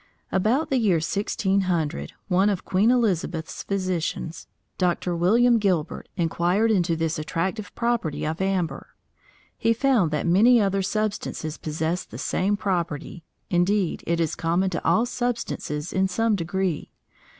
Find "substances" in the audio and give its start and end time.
10.81-11.59, 15.05-15.93